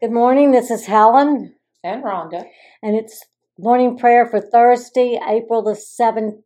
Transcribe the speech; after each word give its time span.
Good 0.00 0.12
morning. 0.12 0.50
This 0.50 0.70
is 0.70 0.86
Helen, 0.86 1.56
and 1.84 2.02
Rhonda. 2.02 2.46
and 2.82 2.96
it's 2.96 3.22
morning 3.58 3.98
prayer 3.98 4.26
for 4.26 4.40
Thursday, 4.40 5.20
April 5.28 5.62
the 5.62 5.72
7th, 5.72 6.42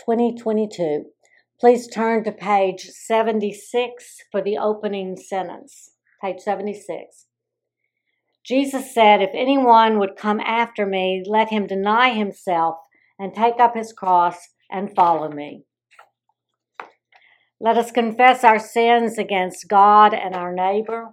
2022. 0.00 1.04
Please 1.60 1.86
turn 1.86 2.24
to 2.24 2.32
page 2.32 2.80
76 2.80 4.16
for 4.32 4.42
the 4.42 4.58
opening 4.58 5.16
sentence. 5.16 5.92
Page 6.20 6.40
76. 6.40 7.26
Jesus 8.44 8.92
said, 8.92 9.22
If 9.22 9.30
anyone 9.32 10.00
would 10.00 10.16
come 10.16 10.40
after 10.40 10.84
me, 10.84 11.22
let 11.24 11.50
him 11.50 11.68
deny 11.68 12.14
himself 12.14 12.78
and 13.16 13.32
take 13.32 13.60
up 13.60 13.76
his 13.76 13.92
cross 13.92 14.38
and 14.68 14.92
follow 14.92 15.30
me. 15.30 15.66
Let 17.60 17.78
us 17.78 17.92
confess 17.92 18.42
our 18.42 18.58
sins 18.58 19.18
against 19.18 19.68
God 19.68 20.12
and 20.12 20.34
our 20.34 20.52
neighbor. 20.52 21.12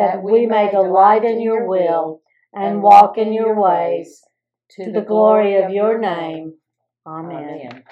that 0.00 0.22
we 0.22 0.46
may 0.46 0.70
delight 0.70 1.24
in 1.24 1.42
your 1.42 1.68
will 1.68 2.22
and 2.54 2.82
walk 2.82 3.18
in 3.18 3.32
your 3.32 3.60
ways, 3.60 4.22
to 4.70 4.90
the 4.90 5.02
glory 5.02 5.62
of 5.62 5.70
your 5.70 5.98
name. 5.98 6.54
Amen. 7.06 7.84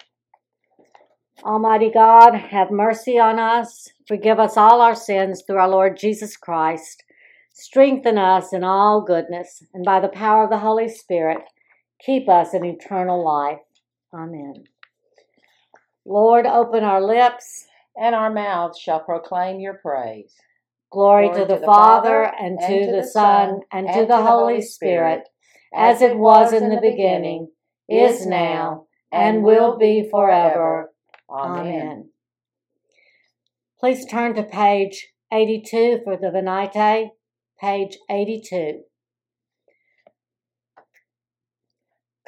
Almighty 1.44 1.90
God, 1.92 2.34
have 2.34 2.70
mercy 2.70 3.18
on 3.18 3.38
us, 3.38 3.88
forgive 4.06 4.38
us 4.38 4.56
all 4.56 4.80
our 4.80 4.96
sins 4.96 5.42
through 5.46 5.58
our 5.58 5.68
Lord 5.68 5.98
Jesus 5.98 6.36
Christ. 6.36 7.04
Strengthen 7.52 8.16
us 8.16 8.52
in 8.52 8.64
all 8.64 9.04
goodness, 9.06 9.62
and 9.74 9.84
by 9.84 10.00
the 10.00 10.08
power 10.08 10.44
of 10.44 10.50
the 10.50 10.58
Holy 10.58 10.88
Spirit, 10.88 11.42
keep 12.00 12.28
us 12.28 12.54
in 12.54 12.64
eternal 12.64 13.22
life. 13.24 13.58
Amen. 14.14 14.64
Lord, 16.06 16.46
open 16.46 16.84
our 16.84 17.02
lips. 17.02 17.66
And 18.00 18.14
our 18.14 18.32
mouths 18.32 18.78
shall 18.78 19.00
proclaim 19.00 19.58
your 19.58 19.74
praise. 19.74 20.32
Glory, 20.90 21.28
to, 21.34 21.44
the 21.44 21.58
Father, 21.58 22.22
and, 22.22 22.58
to, 22.60 22.90
the 22.90 23.04
Son, 23.04 23.60
and, 23.70 23.88
to 23.92 24.06
the 24.06 24.22
Holy 24.22 24.62
Spirit, 24.62 25.28
as 25.74 26.00
it 26.00 26.16
was 26.16 26.52
in 26.52 26.70
the 26.70 26.80
beginning, 26.80 27.48
is 27.88 28.26
now, 28.26 28.86
and 29.12 29.42
will 29.42 29.76
be 29.76 30.08
forever. 30.10 30.90
Amen. 31.30 32.10
Please 33.78 34.06
turn 34.06 34.34
to 34.34 34.42
page 34.42 35.08
82 35.32 36.00
for 36.04 36.16
the 36.16 36.30
Venite, 36.30 37.10
page 37.60 37.98
82. 38.10 38.80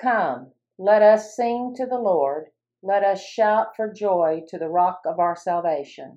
Come, 0.01 0.53
let 0.79 1.03
us 1.03 1.35
sing 1.35 1.75
to 1.77 1.87
the 1.87 1.99
Lord. 1.99 2.47
Let 2.83 3.05
us 3.05 3.23
shout 3.23 3.77
for 3.77 3.93
joy 3.93 4.43
to 4.49 4.59
the 4.59 4.69
rock 4.69 5.01
of 5.05 5.19
our 5.19 5.37
salvation. 5.37 6.17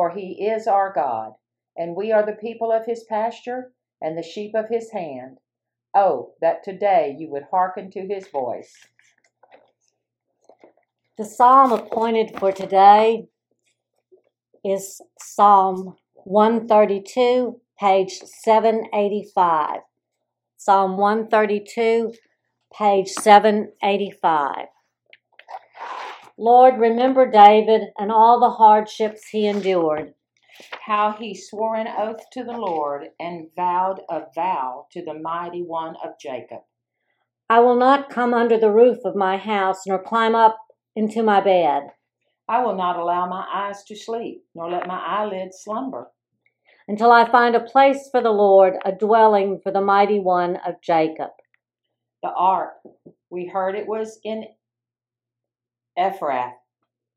For 0.00 0.08
he 0.16 0.46
is 0.46 0.66
our 0.66 0.94
God, 0.94 1.34
and 1.76 1.94
we 1.94 2.10
are 2.10 2.24
the 2.24 2.32
people 2.32 2.72
of 2.72 2.86
his 2.86 3.04
pasture 3.04 3.74
and 4.00 4.16
the 4.16 4.22
sheep 4.22 4.54
of 4.54 4.70
his 4.70 4.92
hand. 4.92 5.36
Oh, 5.94 6.32
that 6.40 6.64
today 6.64 7.14
you 7.18 7.28
would 7.28 7.42
hearken 7.50 7.90
to 7.90 8.06
his 8.06 8.26
voice. 8.28 8.72
The 11.18 11.26
psalm 11.26 11.72
appointed 11.72 12.38
for 12.38 12.50
today 12.50 13.28
is 14.64 15.02
Psalm 15.18 15.96
132, 16.24 17.60
page 17.78 18.20
785. 18.24 19.80
Psalm 20.56 20.96
132, 20.96 22.14
page 22.72 23.08
785. 23.08 24.64
Lord, 26.40 26.80
remember 26.80 27.30
David 27.30 27.82
and 27.98 28.12
all 28.12 28.40
the 28.40 28.50
hardships 28.50 29.28
he 29.30 29.46
endured. 29.48 30.14
How 30.86 31.12
he 31.12 31.34
swore 31.36 31.76
an 31.76 31.88
oath 31.88 32.22
to 32.32 32.44
the 32.44 32.58
Lord 32.58 33.08
and 33.20 33.48
vowed 33.56 34.02
a 34.10 34.22
vow 34.34 34.86
to 34.92 35.04
the 35.04 35.14
mighty 35.14 35.62
one 35.62 35.96
of 36.04 36.12
Jacob. 36.20 36.60
I 37.50 37.60
will 37.60 37.76
not 37.76 38.10
come 38.10 38.34
under 38.34 38.58
the 38.58 38.72
roof 38.72 38.98
of 39.04 39.16
my 39.16 39.38
house, 39.38 39.86
nor 39.86 40.02
climb 40.02 40.34
up 40.34 40.58
into 40.96 41.22
my 41.22 41.40
bed, 41.42 41.84
I 42.48 42.62
will 42.64 42.76
not 42.76 42.98
allow 42.98 43.26
my 43.28 43.46
eyes 43.52 43.84
to 43.84 43.96
sleep, 43.96 44.44
nor 44.54 44.70
let 44.70 44.86
my 44.86 44.98
eyelids 44.98 45.58
slumber, 45.64 46.12
until 46.88 47.12
I 47.12 47.30
find 47.30 47.56
a 47.56 47.60
place 47.60 48.08
for 48.10 48.22
the 48.22 48.32
Lord, 48.32 48.74
a 48.84 48.92
dwelling 48.92 49.60
for 49.62 49.72
the 49.72 49.80
mighty 49.82 50.20
one 50.20 50.56
of 50.66 50.76
Jacob. 50.82 51.30
the 52.22 52.30
ark. 52.30 52.74
We 53.30 53.46
heard 53.46 53.76
it 53.76 53.86
was 53.88 54.20
in 54.24 54.46
Ephrath. 56.00 56.54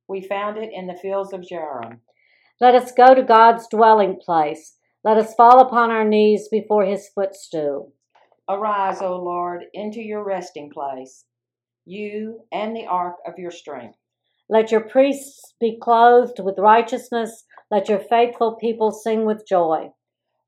We 0.10 0.22
found 0.22 0.58
it 0.58 0.72
in 0.74 0.88
the 0.88 0.96
fields 0.96 1.32
of 1.32 1.42
Jearim. 1.42 2.00
Let 2.60 2.76
us 2.76 2.92
go 2.92 3.16
to 3.16 3.24
God's 3.24 3.68
dwelling 3.68 4.20
place. 4.24 4.78
Let 5.04 5.18
us 5.18 5.34
fall 5.36 5.62
upon 5.62 5.90
our 5.90 6.04
knees 6.04 6.50
before 6.50 6.86
his 6.86 7.10
footstool. 7.16 7.94
Arise, 8.50 9.02
O 9.02 9.16
Lord, 9.16 9.64
into 9.74 10.02
your 10.02 10.24
resting 10.24 10.70
place, 10.70 11.26
you 11.86 12.42
and 12.52 12.76
the 12.76 12.86
ark 12.86 13.16
of 13.26 13.40
your 13.40 13.52
strength. 13.52 13.98
Let 14.50 14.72
your 14.72 14.82
priests 14.82 15.54
be 15.60 15.80
clothed 15.82 16.40
with 16.40 16.60
righteousness. 16.60 17.46
Let 17.72 17.88
your 17.88 18.00
faithful 18.00 18.56
people 18.56 18.92
sing 18.92 19.26
with 19.26 19.48
joy. 19.48 19.92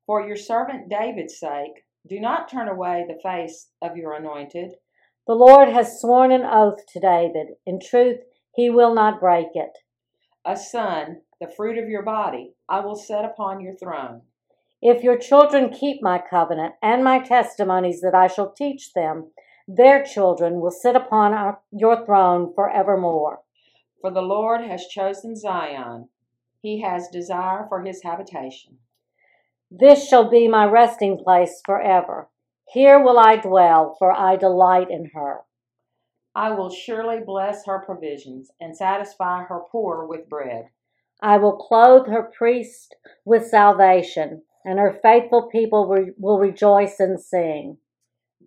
For 0.04 0.26
your 0.26 0.36
servant 0.36 0.90
David's 0.90 1.40
sake, 1.40 1.84
do 2.06 2.20
not 2.20 2.50
turn 2.50 2.68
away 2.68 3.06
the 3.08 3.18
face 3.22 3.70
of 3.82 3.96
your 3.96 4.12
anointed. 4.12 4.74
The 5.26 5.34
Lord 5.34 5.68
has 5.68 6.00
sworn 6.00 6.30
an 6.30 6.44
oath 6.44 6.86
to 6.92 7.00
David. 7.00 7.56
In 7.66 7.80
truth, 7.80 8.20
he 8.54 8.70
will 8.70 8.94
not 8.94 9.20
break 9.20 9.48
it. 9.54 9.78
A 10.44 10.56
son, 10.56 11.22
the 11.40 11.50
fruit 11.50 11.78
of 11.78 11.88
your 11.88 12.02
body, 12.02 12.54
I 12.68 12.80
will 12.80 12.94
set 12.94 13.24
upon 13.24 13.60
your 13.60 13.74
throne. 13.74 14.22
If 14.80 15.02
your 15.02 15.18
children 15.18 15.70
keep 15.70 16.00
my 16.00 16.22
covenant 16.30 16.74
and 16.80 17.02
my 17.02 17.18
testimonies 17.18 18.00
that 18.02 18.14
I 18.14 18.28
shall 18.28 18.52
teach 18.52 18.92
them, 18.92 19.32
their 19.66 20.04
children 20.04 20.60
will 20.60 20.70
sit 20.70 20.94
upon 20.94 21.32
our, 21.32 21.60
your 21.72 22.06
throne 22.06 22.52
forevermore. 22.54 23.40
For 24.00 24.12
the 24.12 24.22
Lord 24.22 24.60
has 24.60 24.86
chosen 24.86 25.34
Zion. 25.34 26.08
He 26.62 26.82
has 26.82 27.08
desire 27.08 27.66
for 27.68 27.82
his 27.82 28.02
habitation. 28.04 28.78
This 29.72 30.08
shall 30.08 30.30
be 30.30 30.46
my 30.46 30.66
resting 30.66 31.18
place 31.18 31.60
forever. 31.66 32.28
Here 32.72 33.02
will 33.02 33.18
I 33.18 33.36
dwell, 33.36 33.96
for 33.98 34.12
I 34.12 34.36
delight 34.36 34.90
in 34.90 35.10
her. 35.14 35.42
I 36.34 36.50
will 36.50 36.70
surely 36.70 37.20
bless 37.24 37.64
her 37.66 37.78
provisions 37.78 38.50
and 38.60 38.76
satisfy 38.76 39.44
her 39.44 39.60
poor 39.70 40.06
with 40.06 40.28
bread. 40.28 40.68
I 41.22 41.38
will 41.38 41.56
clothe 41.56 42.08
her 42.08 42.30
priest 42.36 42.94
with 43.24 43.46
salvation, 43.46 44.42
and 44.64 44.78
her 44.78 44.98
faithful 45.02 45.48
people 45.48 45.86
re- 45.86 46.12
will 46.18 46.38
rejoice 46.38 47.00
and 47.00 47.18
sing. 47.18 47.78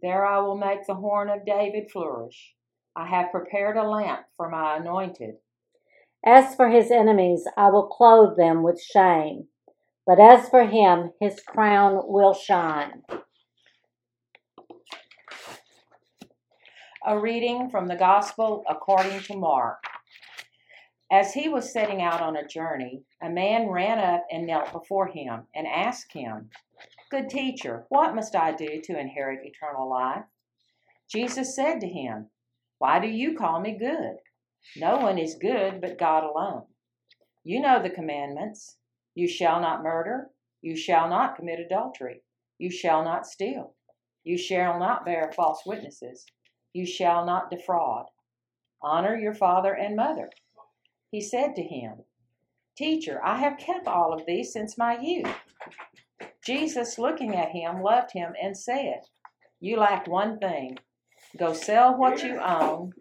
There 0.01 0.25
I 0.25 0.39
will 0.39 0.57
make 0.57 0.85
the 0.85 0.95
horn 0.95 1.29
of 1.29 1.45
David 1.45 1.89
flourish. 1.91 2.53
I 2.95 3.07
have 3.07 3.31
prepared 3.31 3.77
a 3.77 3.87
lamp 3.87 4.25
for 4.37 4.49
my 4.49 4.77
anointed. 4.77 5.35
As 6.23 6.53
for 6.55 6.69
his 6.69 6.91
enemies, 6.91 7.47
I 7.57 7.69
will 7.69 7.87
clothe 7.87 8.37
them 8.37 8.61
with 8.61 8.81
shame. 8.81 9.47
But 10.05 10.19
as 10.19 10.49
for 10.49 10.65
him, 10.65 11.13
his 11.19 11.39
crown 11.39 12.01
will 12.05 12.33
shine. 12.33 13.03
A 17.09 17.19
reading 17.19 17.71
from 17.71 17.87
the 17.87 17.95
Gospel 17.95 18.63
according 18.69 19.21
to 19.21 19.35
Mark. 19.35 19.83
As 21.11 21.33
he 21.33 21.49
was 21.49 21.73
setting 21.73 22.03
out 22.03 22.21
on 22.21 22.35
a 22.35 22.47
journey, 22.47 23.01
a 23.19 23.31
man 23.31 23.67
ran 23.67 23.97
up 23.97 24.27
and 24.31 24.45
knelt 24.45 24.71
before 24.71 25.07
him 25.07 25.47
and 25.55 25.65
asked 25.65 26.13
him, 26.13 26.51
Good 27.09 27.27
teacher, 27.27 27.87
what 27.89 28.13
must 28.13 28.35
I 28.35 28.51
do 28.51 28.79
to 28.83 28.99
inherit 28.99 29.43
eternal 29.43 29.89
life? 29.89 30.25
Jesus 31.09 31.55
said 31.55 31.81
to 31.81 31.87
him, 31.87 32.29
Why 32.77 32.99
do 32.99 33.07
you 33.07 33.35
call 33.35 33.59
me 33.59 33.75
good? 33.75 34.17
No 34.77 34.97
one 34.97 35.17
is 35.17 35.33
good 35.33 35.81
but 35.81 35.97
God 35.97 36.23
alone. 36.23 36.65
You 37.43 37.59
know 37.59 37.81
the 37.81 37.89
commandments 37.89 38.77
you 39.15 39.27
shall 39.27 39.59
not 39.59 39.81
murder, 39.81 40.29
you 40.61 40.77
shall 40.77 41.09
not 41.09 41.35
commit 41.35 41.59
adultery, 41.59 42.21
you 42.59 42.69
shall 42.69 43.03
not 43.03 43.25
steal, 43.25 43.73
you 44.23 44.37
shall 44.37 44.77
not 44.77 45.05
bear 45.05 45.31
false 45.35 45.63
witnesses, 45.65 46.27
you 46.73 46.85
shall 46.85 47.25
not 47.25 47.49
defraud. 47.49 48.05
Honor 48.81 49.17
your 49.17 49.33
father 49.33 49.73
and 49.73 49.95
mother. 49.95 50.29
He 51.11 51.21
said 51.21 51.55
to 51.55 51.63
him, 51.63 52.03
Teacher, 52.77 53.19
I 53.23 53.39
have 53.39 53.57
kept 53.57 53.87
all 53.87 54.13
of 54.13 54.25
these 54.25 54.53
since 54.53 54.77
my 54.77 54.97
youth. 54.99 55.35
Jesus, 56.45 56.97
looking 56.97 57.35
at 57.35 57.49
him, 57.49 57.81
loved 57.81 58.13
him 58.13 58.33
and 58.41 58.57
said, 58.57 59.01
You 59.59 59.77
lack 59.77 60.07
one 60.07 60.39
thing. 60.39 60.77
Go 61.37 61.53
sell 61.53 61.97
what 61.97 62.23
you 62.23 62.39
own 62.39 62.93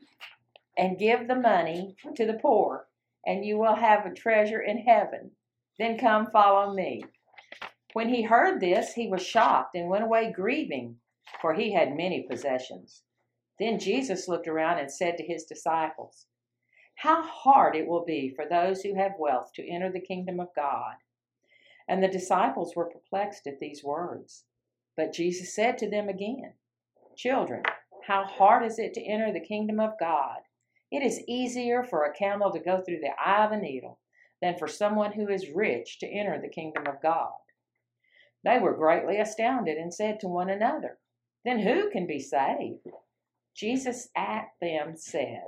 and 0.77 0.99
give 0.99 1.29
the 1.29 1.35
money 1.35 1.97
to 2.17 2.27
the 2.27 2.39
poor, 2.41 2.89
and 3.27 3.45
you 3.45 3.59
will 3.59 3.77
have 3.77 4.05
a 4.05 4.15
treasure 4.15 4.61
in 4.61 4.79
heaven. 4.79 5.31
Then 5.79 5.99
come 5.99 6.27
follow 6.31 6.75
me. 6.75 7.05
When 7.93 8.09
he 8.09 8.23
heard 8.23 8.61
this, 8.61 8.95
he 8.95 9.09
was 9.09 9.25
shocked 9.25 9.75
and 9.75 9.89
went 9.89 10.05
away 10.05 10.33
grieving, 10.33 11.01
for 11.41 11.55
he 11.55 11.73
had 11.73 11.97
many 11.97 12.27
possessions. 12.29 13.03
Then 13.59 13.79
Jesus 13.79 14.29
looked 14.29 14.47
around 14.47 14.79
and 14.79 14.91
said 14.91 15.17
to 15.17 15.25
his 15.25 15.45
disciples, 15.45 16.27
How 16.97 17.23
hard 17.23 17.75
it 17.75 17.89
will 17.89 18.05
be 18.05 18.31
for 18.31 18.47
those 18.47 18.83
who 18.83 18.95
have 18.95 19.19
wealth 19.19 19.53
to 19.55 19.69
enter 19.69 19.91
the 19.91 20.01
kingdom 20.01 20.39
of 20.39 20.55
God. 20.55 20.95
And 21.89 22.03
the 22.03 22.09
disciples 22.09 22.77
were 22.77 22.91
perplexed 22.91 23.47
at 23.47 23.59
these 23.59 23.83
words. 23.83 24.45
But 24.97 25.13
Jesus 25.13 25.55
said 25.55 25.79
to 25.79 25.91
them 25.91 26.09
again, 26.09 26.55
Children, 27.17 27.65
how 28.07 28.25
hard 28.25 28.65
is 28.65 28.79
it 28.79 28.95
to 28.95 29.03
enter 29.03 29.33
the 29.33 29.41
kingdom 29.41 29.81
of 29.81 29.99
God? 29.99 30.39
It 30.91 31.03
is 31.03 31.25
easier 31.27 31.83
for 31.83 32.05
a 32.05 32.15
camel 32.15 32.53
to 32.53 32.61
go 32.61 32.81
through 32.81 33.01
the 33.01 33.21
eye 33.21 33.45
of 33.45 33.53
a 33.53 33.57
needle 33.57 33.99
than 34.41 34.57
for 34.57 34.69
someone 34.69 35.13
who 35.13 35.29
is 35.29 35.51
rich 35.51 35.99
to 35.99 36.07
enter 36.07 36.41
the 36.41 36.49
kingdom 36.49 36.87
of 36.87 37.03
God. 37.03 37.33
They 38.45 38.59
were 38.59 38.77
greatly 38.77 39.19
astounded 39.19 39.77
and 39.77 39.93
said 39.93 40.21
to 40.21 40.29
one 40.29 40.49
another, 40.49 40.99
Then 41.45 41.59
who 41.59 41.91
can 41.91 42.07
be 42.07 42.21
saved? 42.21 42.87
Jesus 43.59 44.09
at 44.15 44.51
them 44.61 44.97
said, 44.97 45.43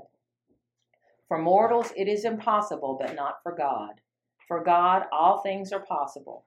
For 1.29 1.39
mortals 1.39 1.93
it 1.97 2.09
is 2.09 2.25
impossible, 2.25 2.99
but 3.01 3.15
not 3.15 3.37
for 3.45 3.55
God. 3.55 4.01
For 4.49 4.65
God 4.65 5.05
all 5.13 5.43
things 5.43 5.73
are 5.73 5.87
possible. 5.87 6.45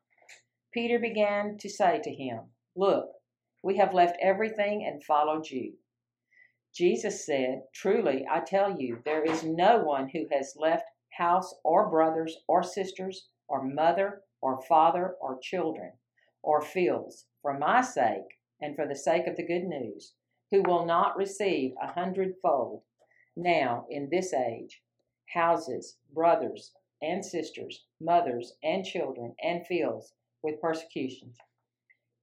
Peter 0.73 0.99
began 0.99 1.57
to 1.59 1.69
say 1.69 2.01
to 2.03 2.13
him, 2.13 2.41
Look, 2.75 3.07
we 3.61 3.77
have 3.77 3.93
left 3.93 4.17
everything 4.21 4.85
and 4.85 5.01
followed 5.01 5.49
you. 5.49 5.75
Jesus 6.75 7.25
said, 7.25 7.61
Truly, 7.73 8.25
I 8.29 8.41
tell 8.41 8.77
you, 8.77 9.01
there 9.05 9.23
is 9.23 9.45
no 9.45 9.77
one 9.77 10.09
who 10.09 10.25
has 10.33 10.57
left 10.57 10.83
house 11.17 11.55
or 11.63 11.89
brothers 11.89 12.35
or 12.45 12.61
sisters 12.61 13.29
or 13.47 13.63
mother 13.63 14.23
or 14.41 14.61
father 14.63 15.15
or 15.21 15.39
children 15.41 15.93
or 16.41 16.61
fields 16.61 17.25
for 17.41 17.57
my 17.57 17.79
sake 17.79 18.39
and 18.59 18.75
for 18.75 18.85
the 18.85 18.97
sake 18.97 19.27
of 19.27 19.37
the 19.37 19.47
good 19.47 19.63
news, 19.63 20.13
who 20.53 20.61
will 20.61 20.85
not 20.85 21.17
receive 21.17 21.73
a 21.81 21.91
hundredfold 21.91 22.83
now 23.35 23.87
in 23.89 24.07
this 24.11 24.33
age 24.33 24.83
houses, 25.33 25.97
brothers 26.13 26.73
and 27.01 27.25
sisters, 27.25 27.85
mothers 27.99 28.53
and 28.63 28.85
children, 28.85 29.33
and 29.43 29.65
fields 29.65 30.13
with 30.43 30.61
persecutions, 30.61 31.35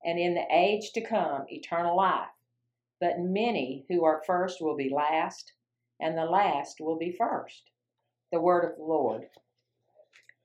and 0.04 0.16
in 0.16 0.34
the 0.34 0.46
age 0.52 0.92
to 0.92 1.00
come 1.00 1.44
eternal 1.48 1.96
life. 1.96 2.28
But 3.00 3.18
many 3.18 3.84
who 3.88 4.04
are 4.04 4.22
first 4.24 4.60
will 4.60 4.76
be 4.76 4.90
last, 4.94 5.52
and 5.98 6.16
the 6.16 6.24
last 6.24 6.76
will 6.80 6.96
be 6.96 7.16
first 7.18 7.64
the 8.30 8.40
word 8.40 8.64
of 8.64 8.76
the 8.76 8.84
Lord. 8.84 9.22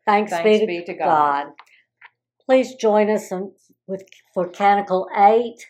Thanks, 0.08 0.32
Thanks 0.32 0.62
be, 0.62 0.66
be 0.66 0.84
to 0.86 0.94
God. 0.96 1.46
God. 1.46 1.54
Please 2.48 2.74
join 2.74 3.12
us 3.12 3.32
in- 3.32 3.54
with 3.86 4.08
for 4.34 4.50
Canticle 4.50 5.08
8, 5.16 5.68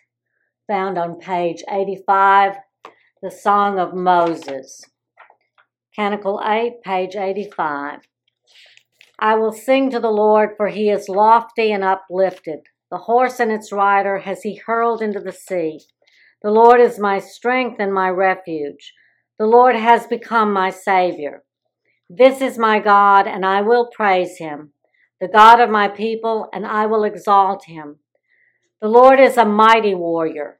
found 0.68 0.98
on 0.98 1.20
page 1.20 1.64
85, 1.70 2.56
the 3.22 3.32
Song 3.32 3.78
of 3.80 3.94
Moses. 3.94 4.84
Canticle 5.96 6.42
8, 6.44 6.82
page 6.84 7.16
85. 7.16 8.00
I 9.20 9.36
will 9.36 9.54
sing 9.54 9.90
to 9.92 10.00
the 10.00 10.10
Lord, 10.10 10.52
for 10.58 10.68
he 10.68 10.90
is 10.90 11.08
lofty 11.08 11.72
and 11.72 11.84
uplifted. 11.84 12.62
The 12.92 12.98
horse 12.98 13.40
and 13.40 13.52
its 13.52 13.72
rider 13.72 14.20
has 14.20 14.44
he 14.44 14.56
hurled 14.56 15.02
into 15.02 15.20
the 15.20 15.32
sea. 15.32 15.82
The 16.42 16.52
Lord 16.52 16.82
is 16.82 17.00
my 17.00 17.20
strength 17.20 17.78
and 17.80 17.94
my 17.94 18.10
refuge. 18.10 18.94
The 19.38 19.48
Lord 19.48 19.76
has 19.76 20.08
become 20.08 20.52
my 20.52 20.70
Savior. 20.70 21.44
This 22.10 22.42
is 22.42 22.58
my 22.58 22.80
God, 22.80 23.28
and 23.28 23.46
I 23.46 23.62
will 23.62 23.90
praise 23.92 24.38
him, 24.38 24.72
the 25.20 25.28
God 25.28 25.60
of 25.60 25.70
my 25.70 25.88
people, 25.88 26.50
and 26.54 26.66
I 26.66 26.86
will 26.86 27.04
exalt 27.04 27.66
him. 27.66 27.98
The 28.82 28.88
Lord 28.90 29.20
is 29.20 29.38
a 29.38 29.46
mighty 29.46 29.96
warrior. 29.96 30.60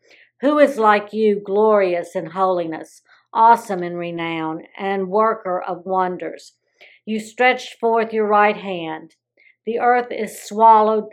Who 0.41 0.57
is 0.57 0.79
like 0.79 1.13
you, 1.13 1.39
glorious 1.39 2.15
in 2.15 2.27
holiness, 2.27 3.03
awesome 3.31 3.83
in 3.83 3.95
renown, 3.95 4.63
and 4.75 5.07
worker 5.07 5.61
of 5.61 5.85
wonders? 5.85 6.53
You 7.05 7.19
stretched 7.19 7.79
forth 7.79 8.11
your 8.11 8.25
right 8.25 8.57
hand. 8.57 9.15
The 9.67 9.79
earth 9.79 10.07
is 10.11 10.41
swallowed, 10.41 11.09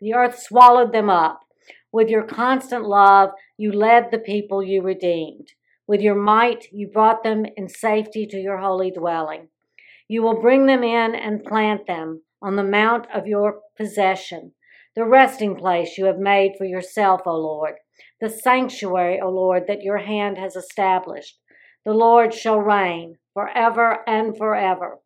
the 0.00 0.14
earth 0.14 0.38
swallowed 0.38 0.92
them 0.92 1.10
up. 1.10 1.40
With 1.92 2.08
your 2.08 2.24
constant 2.24 2.86
love, 2.86 3.30
you 3.58 3.70
led 3.70 4.10
the 4.10 4.18
people 4.18 4.62
you 4.62 4.80
redeemed. 4.80 5.48
With 5.86 6.00
your 6.00 6.14
might, 6.14 6.64
you 6.72 6.88
brought 6.88 7.22
them 7.22 7.44
in 7.58 7.68
safety 7.68 8.26
to 8.28 8.38
your 8.38 8.58
holy 8.58 8.90
dwelling. 8.90 9.48
You 10.08 10.22
will 10.22 10.40
bring 10.40 10.64
them 10.64 10.82
in 10.82 11.14
and 11.14 11.44
plant 11.44 11.86
them 11.86 12.22
on 12.40 12.56
the 12.56 12.64
mount 12.64 13.08
of 13.14 13.26
your 13.26 13.60
possession, 13.76 14.52
the 14.96 15.04
resting 15.04 15.54
place 15.54 15.98
you 15.98 16.06
have 16.06 16.18
made 16.18 16.52
for 16.56 16.64
yourself, 16.64 17.22
O 17.26 17.36
Lord, 17.36 17.74
the 18.20 18.30
sanctuary, 18.30 19.20
O 19.20 19.28
Lord, 19.28 19.64
that 19.68 19.82
your 19.82 19.98
hand 19.98 20.38
has 20.38 20.56
established. 20.56 21.38
The 21.84 21.92
Lord 21.92 22.32
shall 22.32 22.58
reign 22.58 23.18
forever 23.34 23.98
and 24.06 24.36
forever. 24.36 24.98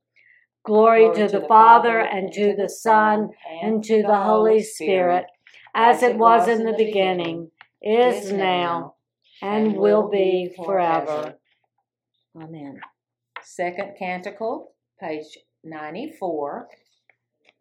Glory, 0.65 1.11
to, 1.15 1.29
the, 1.29 1.47
Father, 1.49 1.99
and 1.99 2.33
to 2.35 2.55
the 2.55 2.69
Son, 2.69 3.31
and 3.63 3.83
to 3.85 4.03
the 4.03 4.17
Holy 4.17 4.63
Spirit, 4.63 5.25
as 5.75 6.03
it 6.03 6.17
was 6.17 6.47
in 6.47 6.65
the 6.65 6.75
beginning, 6.77 7.51
is 7.81 8.31
now, 8.31 8.95
and 9.41 9.77
will 9.77 10.11
be 10.11 10.53
forever. 10.55 11.37
Amen. 12.37 12.81
Second 13.43 13.95
Canticle, 13.99 14.73
page 15.01 15.39
94. 15.65 16.69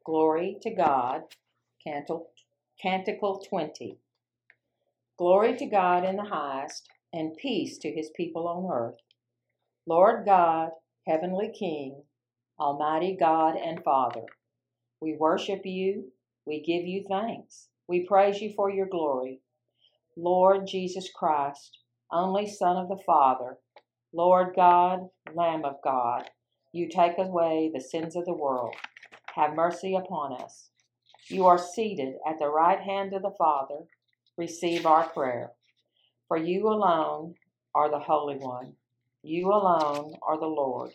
Glory 0.06 0.58
to 0.62 0.70
God, 0.72 1.22
Canticle, 1.84 2.28
Canticle 2.82 3.42
20. 3.48 3.98
Glory 5.18 5.58
to 5.58 5.66
God 5.66 6.06
in 6.06 6.16
the 6.16 6.24
highest, 6.24 6.88
and 7.12 7.36
peace 7.38 7.80
to 7.80 7.92
his 7.92 8.12
people 8.16 8.48
on 8.48 8.72
earth. 8.72 9.00
Lord 9.88 10.26
God, 10.26 10.70
Heavenly 11.08 11.52
King, 11.58 12.04
Almighty 12.60 13.18
God 13.20 13.56
and 13.56 13.84
Father, 13.84 14.26
we 15.02 15.16
worship 15.16 15.66
you, 15.66 16.12
we 16.46 16.62
give 16.62 16.86
you 16.86 17.04
thanks, 17.10 17.70
we 17.88 18.06
praise 18.06 18.42
you 18.42 18.54
for 18.56 18.70
your 18.70 18.86
glory. 18.86 19.42
Lord 20.16 20.68
Jesus 20.68 21.10
Christ, 21.16 21.80
only 22.12 22.48
Son 22.48 22.78
of 22.78 22.90
the 22.90 23.04
Father, 23.04 23.58
Lord 24.14 24.54
God, 24.56 25.10
Lamb 25.34 25.66
of 25.66 25.78
God, 25.84 26.30
you 26.74 26.90
take 26.90 27.18
away 27.18 27.72
the 27.74 27.82
sins 27.82 28.16
of 28.16 28.26
the 28.26 28.34
world. 28.34 28.76
Have 29.34 29.56
mercy 29.56 29.96
upon 29.96 30.34
us. 30.42 30.70
You 31.28 31.48
are 31.48 31.58
seated 31.58 32.16
at 32.28 32.40
the 32.40 32.50
right 32.50 32.80
hand 32.80 33.14
of 33.14 33.24
the 33.24 33.36
Father. 33.38 33.80
Receive 34.38 34.86
our 34.86 35.10
prayer. 35.10 35.52
For 36.28 36.38
you 36.38 36.68
alone 36.68 37.36
are 37.74 37.90
the 37.90 38.00
Holy 38.00 38.38
One. 38.38 38.74
You 39.24 39.48
alone 39.50 40.14
are 40.22 40.40
the 40.40 40.46
Lord. 40.46 40.92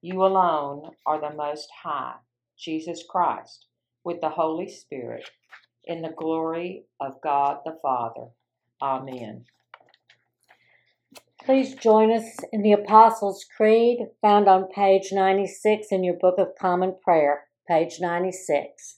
You 0.00 0.24
alone 0.24 0.90
are 1.04 1.20
the 1.20 1.34
Most 1.34 1.68
High. 1.82 2.16
Jesus 2.58 3.04
Christ, 3.08 3.66
with 4.04 4.20
the 4.20 4.30
Holy 4.30 4.68
Spirit, 4.68 5.30
in 5.84 6.02
the 6.02 6.14
glory 6.16 6.84
of 7.00 7.20
God 7.22 7.58
the 7.64 7.78
Father. 7.80 8.28
Amen. 8.82 9.44
Please 11.44 11.74
join 11.74 12.12
us 12.12 12.36
in 12.52 12.62
the 12.62 12.72
Apostles' 12.72 13.46
Creed 13.56 14.08
found 14.20 14.48
on 14.48 14.68
page 14.68 15.10
96 15.12 15.88
in 15.90 16.04
your 16.04 16.14
Book 16.14 16.34
of 16.38 16.48
Common 16.60 16.96
Prayer, 17.02 17.44
page 17.66 18.00
96. 18.00 18.97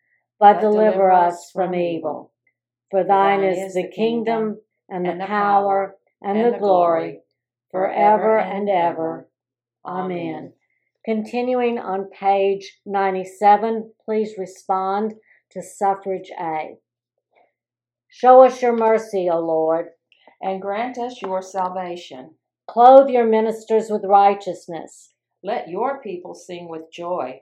but 0.41 0.59
deliver 0.59 1.11
us 1.11 1.51
from 1.53 1.75
evil. 1.75 2.33
For 2.89 3.03
thine 3.03 3.43
is 3.43 3.75
the 3.75 3.87
kingdom, 3.87 4.57
and 4.89 5.05
the 5.05 5.23
power, 5.25 5.95
and 6.21 6.53
the 6.53 6.57
glory, 6.57 7.19
forever 7.69 8.39
and 8.39 8.67
ever. 8.67 9.29
Amen. 9.85 10.53
Continuing 11.05 11.77
on 11.77 12.09
page 12.09 12.79
97, 12.87 13.93
please 14.03 14.33
respond 14.37 15.13
to 15.51 15.61
suffrage 15.61 16.31
A. 16.39 16.77
Show 18.09 18.43
us 18.43 18.61
your 18.63 18.75
mercy, 18.75 19.29
O 19.31 19.39
Lord, 19.39 19.89
and 20.41 20.61
grant 20.61 20.97
us 20.97 21.21
your 21.21 21.43
salvation. 21.43 22.35
Clothe 22.67 23.09
your 23.09 23.27
ministers 23.27 23.91
with 23.91 24.03
righteousness. 24.03 25.13
Let 25.43 25.69
your 25.69 26.01
people 26.01 26.33
sing 26.33 26.67
with 26.67 26.91
joy. 26.91 27.41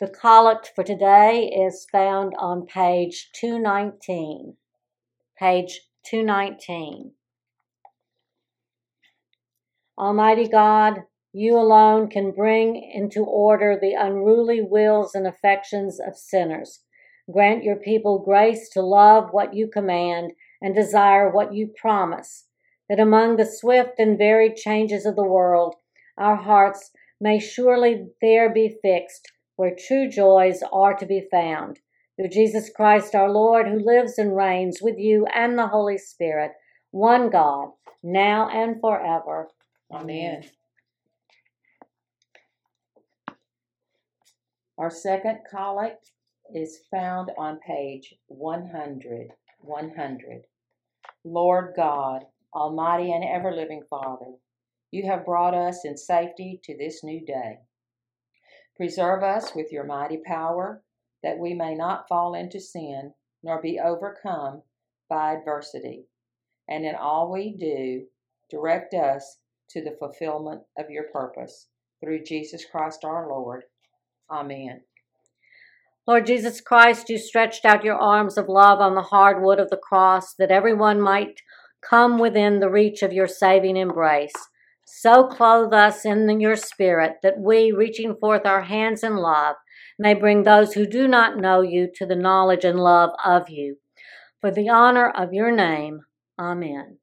The 0.00 0.08
collect 0.08 0.70
for 0.76 0.84
today 0.84 1.46
is 1.48 1.88
found 1.90 2.32
on 2.38 2.66
page 2.66 3.30
219. 3.32 4.54
Page 5.36 5.80
219. 6.04 7.14
Almighty 9.98 10.46
God, 10.46 11.02
you 11.32 11.56
alone 11.56 12.08
can 12.08 12.30
bring 12.30 12.76
into 12.76 13.24
order 13.24 13.76
the 13.76 13.94
unruly 13.94 14.60
wills 14.62 15.16
and 15.16 15.26
affections 15.26 15.98
of 15.98 16.16
sinners. 16.16 16.84
Grant 17.28 17.64
your 17.64 17.74
people 17.74 18.20
grace 18.20 18.68
to 18.74 18.82
love 18.82 19.30
what 19.32 19.52
you 19.52 19.66
command 19.66 20.30
and 20.62 20.76
desire 20.76 21.28
what 21.28 21.52
you 21.52 21.74
promise, 21.76 22.46
that 22.88 23.00
among 23.00 23.34
the 23.34 23.44
swift 23.44 23.98
and 23.98 24.16
varied 24.16 24.54
changes 24.54 25.04
of 25.04 25.16
the 25.16 25.24
world, 25.24 25.74
our 26.16 26.36
hearts 26.36 26.92
may 27.20 27.40
surely 27.40 28.10
there 28.20 28.48
be 28.48 28.78
fixed 28.80 29.32
where 29.58 29.74
true 29.74 30.08
joys 30.08 30.62
are 30.72 30.94
to 30.94 31.04
be 31.04 31.26
found. 31.32 31.80
Through 32.16 32.28
Jesus 32.28 32.70
Christ 32.70 33.12
our 33.16 33.28
Lord, 33.28 33.66
who 33.66 33.80
lives 33.80 34.16
and 34.16 34.36
reigns 34.36 34.78
with 34.80 34.98
you 34.98 35.26
and 35.34 35.58
the 35.58 35.66
Holy 35.66 35.98
Spirit, 35.98 36.52
one 36.92 37.28
God, 37.28 37.72
now 38.00 38.48
and 38.48 38.80
forever. 38.80 39.48
Amen. 39.92 40.44
Our 44.78 44.90
second 44.90 45.40
collect 45.50 46.12
is 46.54 46.78
found 46.88 47.32
on 47.36 47.58
page 47.58 48.14
100. 48.28 49.32
100. 49.62 50.42
Lord 51.24 51.72
God, 51.74 52.26
Almighty 52.54 53.10
and 53.10 53.24
ever 53.24 53.52
living 53.52 53.82
Father, 53.90 54.34
you 54.92 55.10
have 55.10 55.26
brought 55.26 55.54
us 55.54 55.84
in 55.84 55.96
safety 55.96 56.60
to 56.62 56.76
this 56.78 57.02
new 57.02 57.26
day. 57.26 57.58
Preserve 58.78 59.24
us 59.24 59.54
with 59.54 59.72
your 59.72 59.84
mighty 59.84 60.18
power, 60.24 60.82
that 61.22 61.38
we 61.38 61.52
may 61.52 61.74
not 61.74 62.08
fall 62.08 62.34
into 62.34 62.60
sin, 62.60 63.12
nor 63.42 63.60
be 63.60 63.78
overcome 63.78 64.62
by 65.10 65.34
adversity. 65.34 66.06
And 66.68 66.84
in 66.84 66.94
all 66.94 67.30
we 67.30 67.56
do, 67.58 68.06
direct 68.48 68.94
us 68.94 69.38
to 69.70 69.82
the 69.82 69.96
fulfillment 69.98 70.62
of 70.78 70.90
your 70.90 71.04
purpose. 71.12 71.66
Through 72.00 72.22
Jesus 72.22 72.64
Christ 72.64 73.04
our 73.04 73.28
Lord. 73.28 73.64
Amen. 74.30 74.82
Lord 76.06 76.26
Jesus 76.26 76.60
Christ, 76.60 77.10
you 77.10 77.18
stretched 77.18 77.64
out 77.64 77.84
your 77.84 77.96
arms 77.96 78.38
of 78.38 78.48
love 78.48 78.80
on 78.80 78.94
the 78.94 79.02
hard 79.02 79.42
wood 79.42 79.58
of 79.58 79.70
the 79.70 79.76
cross 79.76 80.34
that 80.34 80.50
everyone 80.50 81.00
might 81.00 81.40
come 81.82 82.18
within 82.18 82.60
the 82.60 82.70
reach 82.70 83.02
of 83.02 83.12
your 83.12 83.26
saving 83.26 83.76
embrace. 83.76 84.32
So 84.90 85.28
clothe 85.28 85.74
us 85.74 86.04
in 86.04 86.40
your 86.40 86.56
spirit 86.56 87.16
that 87.22 87.38
we, 87.38 87.72
reaching 87.72 88.16
forth 88.16 88.46
our 88.46 88.62
hands 88.62 89.04
in 89.04 89.16
love, 89.16 89.56
may 89.98 90.14
bring 90.14 90.42
those 90.42 90.72
who 90.72 90.86
do 90.86 91.06
not 91.06 91.36
know 91.36 91.60
you 91.60 91.88
to 91.96 92.06
the 92.06 92.16
knowledge 92.16 92.64
and 92.64 92.80
love 92.80 93.10
of 93.24 93.50
you. 93.50 93.76
For 94.40 94.50
the 94.50 94.68
honor 94.68 95.10
of 95.10 95.32
your 95.32 95.54
name, 95.54 96.00
Amen. 96.38 96.98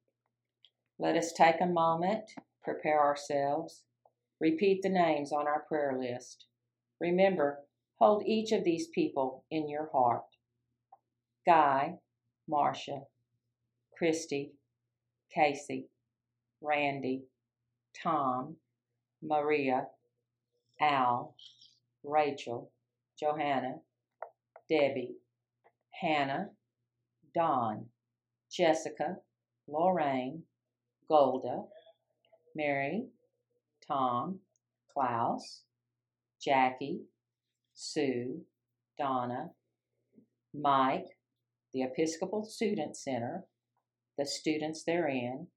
Let 0.98 1.16
us 1.16 1.32
take 1.32 1.62
a 1.62 1.68
moment, 1.68 2.32
prepare 2.64 3.02
ourselves, 3.02 3.84
repeat 4.42 4.82
the 4.82 4.90
names 4.90 5.32
on 5.32 5.48
our 5.48 5.64
prayer 5.68 5.98
list. 5.98 6.46
Remember, 7.00 7.60
hold 8.00 8.24
each 8.26 8.52
of 8.52 8.64
these 8.64 8.88
people 8.88 9.46
in 9.52 9.70
your 9.70 9.90
heart 9.94 10.24
Guy, 11.46 11.96
Marcia, 12.48 13.02
Christy, 13.98 14.54
Casey, 15.34 15.88
Randy, 16.62 17.26
Tom, 18.02 18.56
Maria, 19.22 19.88
Al, 20.80 21.36
Rachel, 22.04 22.72
Johanna, 23.20 23.76
Debbie, 24.70 25.16
Hannah, 26.02 26.50
Don, 27.34 27.86
Jessica, 28.52 29.18
Lorraine, 29.68 30.44
Golda, 31.08 31.64
Mary, 32.56 33.06
Tom, 33.88 34.40
Klaus, 34.94 35.64
Jackie, 36.42 37.02
Sue, 37.74 38.42
Donna, 38.98 39.52
Mike, 40.54 41.18
the 41.74 41.84
Episcopal 41.84 42.46
Student 42.46 42.96
Center, 42.96 43.46
the 44.18 44.26
students 44.26 44.84
therein. 44.84 45.48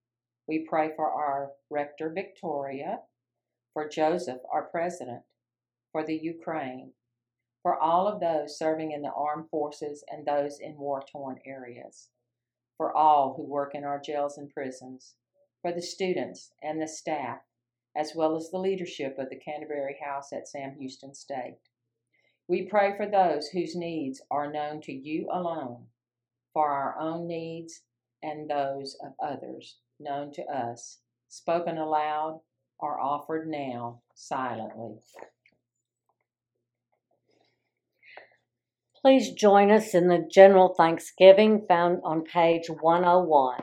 We 0.49 0.61
pray 0.61 0.93
for 0.97 1.12
our 1.12 1.52
rector, 1.69 2.09
Victoria, 2.09 3.02
for 3.75 3.87
Joseph, 3.87 4.40
our 4.50 4.62
president, 4.62 5.25
for 5.93 6.02
the 6.02 6.17
Ukraine, 6.17 6.95
for 7.62 7.78
all 7.78 8.09
of 8.09 8.19
those 8.19 8.59
serving 8.59 8.93
in 8.93 9.02
the 9.02 9.12
armed 9.12 9.50
forces 9.50 10.02
and 10.11 10.25
those 10.25 10.59
in 10.59 10.78
war 10.78 11.02
torn 11.12 11.38
areas, 11.45 12.09
for 12.78 12.97
all 12.97 13.35
who 13.35 13.43
work 13.43 13.75
in 13.75 13.85
our 13.85 14.00
jails 14.00 14.38
and 14.38 14.49
prisons, 14.49 15.17
for 15.61 15.71
the 15.71 15.83
students 15.83 16.50
and 16.62 16.81
the 16.81 16.88
staff, 16.88 17.43
as 17.95 18.14
well 18.14 18.35
as 18.35 18.50
the 18.50 18.59
leadership 18.59 19.19
of 19.19 19.28
the 19.28 19.37
Canterbury 19.37 19.99
House 20.02 20.33
at 20.33 20.49
Sam 20.49 20.76
Houston 20.78 21.14
State. 21.14 21.59
We 22.49 22.62
pray 22.62 22.97
for 22.97 23.07
those 23.07 23.49
whose 23.49 23.76
needs 23.76 24.23
are 24.31 24.50
known 24.50 24.81
to 24.83 24.95
you 24.95 25.28
alone, 25.31 25.88
for 26.55 26.71
our 26.71 26.99
own 26.99 27.26
needs 27.26 27.83
and 28.23 28.49
those 28.49 28.97
of 29.05 29.12
others 29.21 29.76
known 30.00 30.33
to 30.33 30.43
us, 30.45 30.99
spoken 31.28 31.78
aloud 31.78 32.40
or 32.78 33.00
offered 33.00 33.49
now 33.49 34.02
silently. 34.14 34.97
Please 39.00 39.33
join 39.33 39.71
us 39.71 39.95
in 39.95 40.09
the 40.09 40.26
general 40.31 40.75
thanksgiving 40.75 41.64
found 41.69 42.00
on 42.05 42.25
page 42.25 42.69
101. 42.69 43.62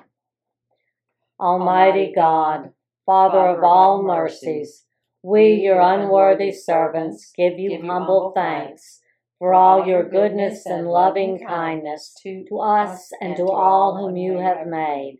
Almighty 1.40 2.14
God, 2.16 2.72
Father 3.06 3.50
of 3.50 3.64
all 3.64 4.02
mercies, 4.02 4.86
we, 5.22 5.54
your 5.56 5.82
unworthy 5.82 6.52
servants, 6.52 7.32
give 7.36 7.60
you 7.60 7.82
humble 7.84 8.32
thanks 8.34 9.02
for 9.38 9.54
all 9.54 9.86
your 9.86 10.08
goodness 10.08 10.66
and 10.66 10.88
loving 10.88 11.44
kindness 11.46 12.16
to 12.24 12.46
us 12.60 13.12
and 13.20 13.36
to 13.36 13.46
all 13.48 13.98
whom 13.98 14.16
you 14.16 14.38
have 14.38 14.66
made. 14.66 15.20